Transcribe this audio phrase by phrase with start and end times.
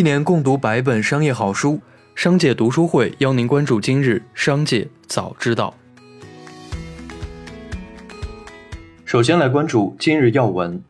[0.00, 1.78] 一年共读百本商业好书，
[2.14, 5.74] 商界读书会邀您关注今日商界早知道。
[9.04, 10.82] 首先来关注今日要闻。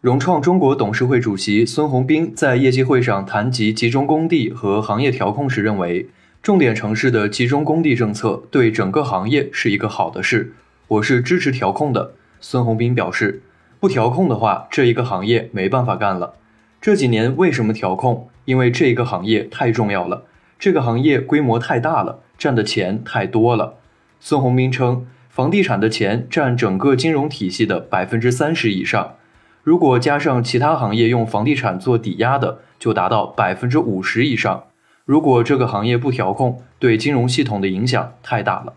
[0.00, 6.08] 融创中国董事会主席孙宏斌在业绩会上谈及集中供地和行业调控时认为，
[6.40, 10.54] 重点城市的集中供地政策对整个行业是一个好的事，
[10.86, 12.14] 我是支持调控的。
[12.40, 13.42] 孙宏斌表示，
[13.80, 16.34] 不调控的话，这一个行业没办法干了。
[16.82, 18.28] 这几年为什么调控？
[18.44, 20.24] 因为这个行业太重要了，
[20.58, 23.74] 这个行业规模太大了，赚的钱太多了。
[24.18, 29.14] 孙宏斌称，房地产的钱占整个金融体系的百分之三十以上，
[29.62, 34.64] 如果加上其他行业用房地产做抵押的，就达到百分之五十以上。
[35.04, 38.72] 如果这个行业不调控，对金融系统的影响太大了。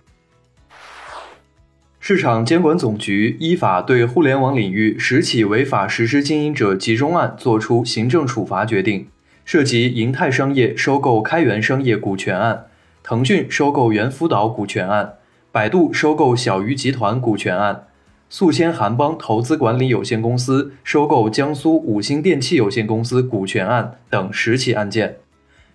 [2.08, 9.08] 市场监管总局依法对互联网领域十起违法实施经营者集中案作出行政处罚决定。
[9.44, 12.66] 涉及银泰商业收购开源商业股权案、
[13.02, 15.16] 腾讯收购猿辅导股权案、
[15.52, 17.88] 百度收购小鱼集团股权案、
[18.30, 25.18] 宿迁韩邦投资管理有限公司收购江苏五星电器有限公司股权案等十起案件。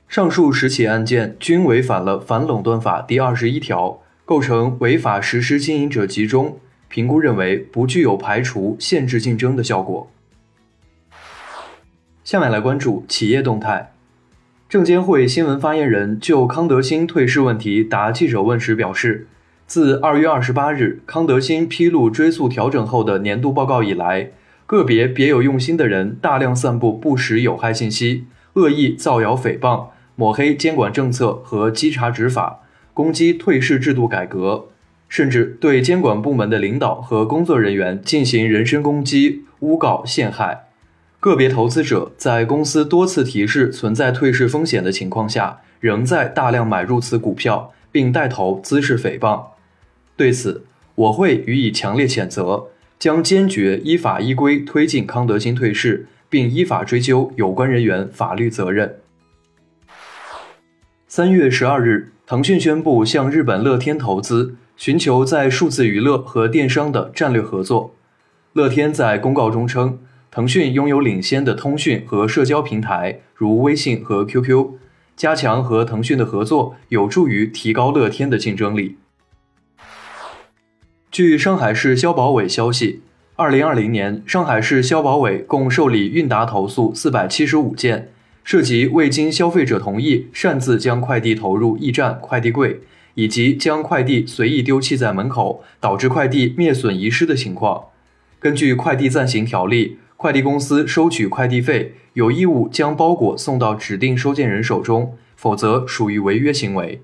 [0.06, 3.98] 上述十起案件均违反了反垄断法第二十一条，
[4.30, 6.60] 构成违法实施经营者集中。
[6.86, 10.08] 评估认为不具有排除、限制竞争的效果。
[12.22, 13.92] 下面来关注企业动态。
[14.68, 19.26] 证监会新闻发言人就康德新退市问题答记者问时表示，
[19.66, 24.30] 自二月二十八日康德新披露追溯调整后的年度报告以来，
[24.64, 32.60] 个别别有用心的人大量散布不实有害信息，恶意造谣诽谤，抹黑监管政策和稽查执法，
[32.92, 34.68] 攻击退市制度改革，
[35.08, 40.66] 甚至对监管部门的领导和工作人员进行人身攻击、诬告陷害。
[41.18, 49.42] 个别投资者在公司多次提示存在退市风险的情况下，仍在大量买入此股票，并带头滋事诽谤。
[50.16, 50.64] 对此，
[50.94, 52.68] 我会予以强烈谴责，
[52.98, 58.96] 将坚决依法依规推进康德新退市，并依法追究有关人员法律责任。
[61.12, 67.96] 三月十二日，腾讯宣布向日本乐天投资，寻求在数字娱乐和电商的战略合作。
[68.52, 69.98] 乐天在公告中称。
[70.30, 74.74] 腾讯拥有领先的通讯和社交平台，如微信和 QQ。
[75.16, 78.96] 加强和腾讯的合作，有助于提高乐天的竞争力。
[81.10, 83.02] 据上海市消保委消息，
[83.34, 88.12] 二零二零年，上海市消保委共受理韵达投诉四百七十五件，
[88.44, 92.80] 涉及未经消费者同意擅自将快递投入驿站快递柜，
[93.14, 97.84] 以及将快递随意丢弃在门口，导致快递灭损遗失的情况。
[98.38, 99.98] 根据快递暂行条例。
[100.20, 107.00] 快递公司收取快递费，有义务将包裹送到指定收件人手中，否则属于违约行为。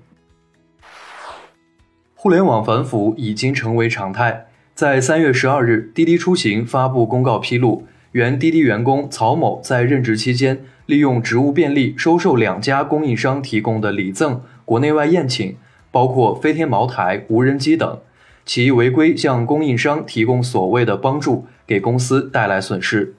[2.13, 4.45] 互联网反腐已经成为常态。
[4.75, 7.87] 在三月十二日，滴滴出行发布公告披露，
[8.17, 15.55] 原滴滴员工曹某在任职期间，利用职务便利收受两家供应商提供的礼赠、国内外宴请，
[15.91, 17.99] 包括飞天茅台、无人机等。
[18.43, 23.13] 其违规向供应商提供所谓的帮助，给公司带来损失。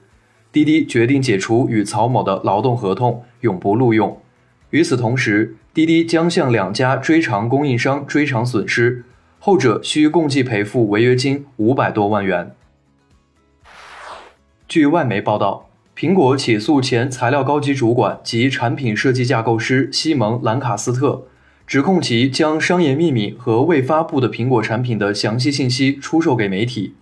[0.51, 4.19] 滴滴决定解除与曹某的劳动合同，永不录用。
[4.71, 9.05] 与此同时，滴滴将向两家追偿供应商追偿损失，
[9.39, 12.51] 后者需共计赔付违约金五百多万元。
[14.69, 21.23] 据外媒报道，苹果起诉前材料高级主管及产品设计架构师西蒙·兰卡斯特。
[21.65, 26.93] 指控其将商业秘密和未发布的苹果产品的详细信息出售给媒体。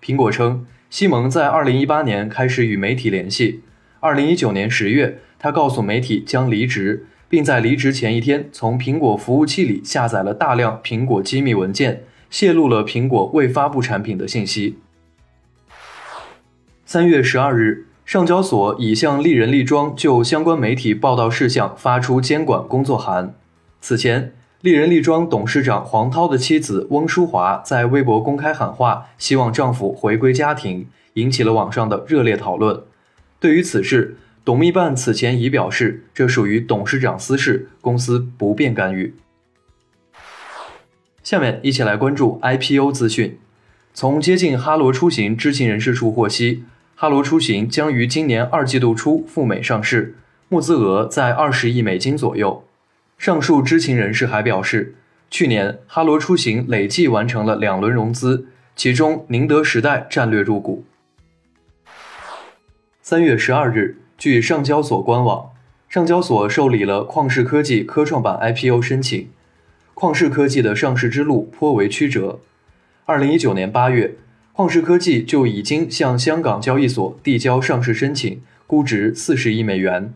[0.00, 3.62] 苹果称，西蒙在2018年开始与媒体联系。
[4.02, 14.76] 2019年10月，他告诉媒体将离职，并在离职前一天从苹果服务器里下载了大量苹果机密文件，泄露了苹果未发布产品的信息。
[16.96, 23.34] 3月12日，上交所已向丽人丽妆就相关媒体报道事项发出监管工作函。
[23.82, 24.32] 此前，
[24.62, 32.80] 丽人丽妆董事长黄涛的妻子翁淑华在微博公开喊话，希望丈夫回归家庭，引起了网上的热烈讨论。
[33.38, 39.14] 对于此事，董秘办此前已表示，这属于董事长私事，公司不便干预。
[41.22, 43.38] 下面一起来关注 IPO 资讯。
[43.92, 46.64] 从接近哈罗出行知情人士处获悉，
[46.98, 50.14] 哈罗出行将于今年二季度初赴美上市，
[50.48, 52.64] 募资额在二十亿美金左右。
[53.18, 54.94] 上述知情人士还表示，
[55.30, 60.84] 去年哈罗出行累计完成了两轮融资，其中宁德时代战略入股。
[63.02, 65.50] 三月十二日，据上交所官网，
[65.90, 69.28] 上交所受理了旷视科技科创板 IPO 申请。
[69.94, 72.40] 旷视科技的上市之路颇为曲折。
[73.04, 74.16] 二零一九年八月，
[74.56, 80.14] 旷视科技就已经向香港交易所递交上市申请，估值四十亿美元。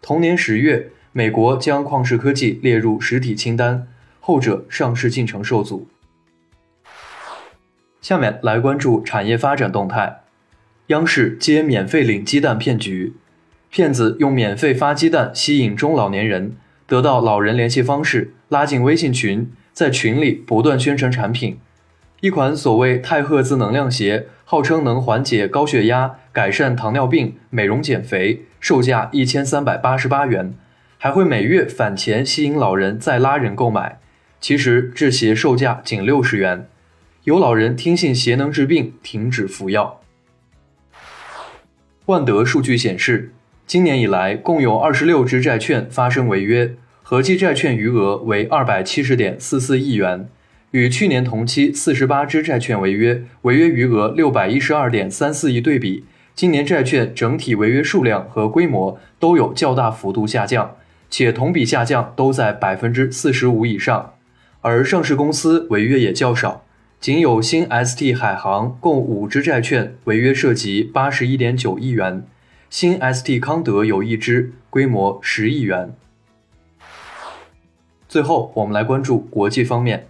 [0.00, 3.88] 同年十月，美国将旷视科技列入实体清单，
[4.20, 5.88] 后者上市进程受阻。
[8.00, 10.20] 下面来关注产业发展动态。
[10.86, 13.14] 央视接免费领鸡蛋骗局，
[13.70, 18.34] 骗子用免费发鸡蛋吸引中老年人，得到老人联系方式。
[18.50, 21.58] 拉进微信群，在群里不断宣传产品。
[22.20, 30.52] 一款所谓太赫兹能量鞋，号称能缓解高血压、改善糖尿病、美容减肥，售价一千三百八十八元，
[30.98, 33.98] 还会每月返钱吸引老人再拉人购买。
[34.38, 36.68] 其实这鞋售价仅六十元，
[37.24, 40.02] 有老人听信鞋能治病，停止服药。
[42.04, 43.32] 万德数据显示，
[43.66, 46.74] 今年以来共有二十六只债券发生违约。
[47.02, 50.28] 合计债券余额为二百七十点四四亿元，
[50.72, 56.04] 与去年同期四十八只债券违约、违约余额六百一十二点三四亿对比，
[56.36, 60.76] 今年债券整体违约数量和规模都有较大幅度下降，
[61.10, 64.14] 且同比下降都在百分之四十五以上。
[64.60, 66.64] 而上市公司违约也较少，
[67.00, 72.24] 仅有新 ST 海航共五只债券违约涉及八十一点九亿元，
[72.68, 75.92] 新 ST 康德有一只，规模十亿元。
[78.08, 80.06] 最后，我们来关注国际方面。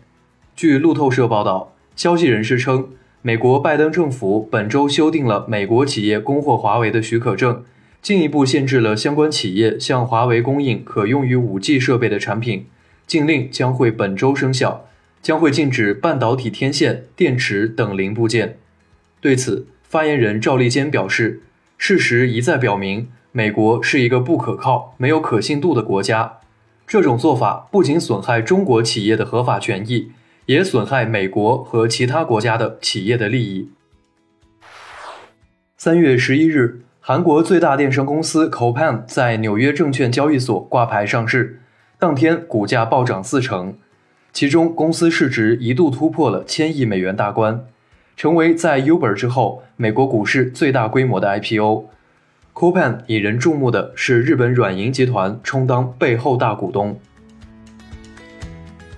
[0.61, 2.91] 据路透社报道，消息人士称，
[3.23, 7.65] 美国拜登政府本周修订了美国企业供货华为的许可证，
[8.03, 12.67] 进一步限制了相关企业向华为供应可用于 5G 设备的产品。
[13.07, 14.85] 禁令将会本周生效，
[15.23, 18.59] 将会禁止半导体天线、电池等零部件。
[19.23, 21.41] 对此，发言人赵立坚表示
[21.79, 26.35] ：“事实一再表明，美国是一个不可靠、没有可信度的国家。”
[26.87, 30.11] 这种做法不仅损害中国企业的合法权益，
[30.51, 33.71] 也损害美国和其他国家的企业的利益。
[35.77, 41.61] 三月十一日，韩国最大电商公司 c o p a n 在纽约证券交易所挂牌上市，
[42.01, 43.77] 当天股价暴涨四成，
[44.33, 47.65] 其中公司市值一度突破了千亿美元大关，
[48.17, 51.85] 成为在 Uber 之后美国股市最大规模的 IPO。
[52.53, 56.99] c o p a n 引人注目的是日本软银集团充当背后大股东。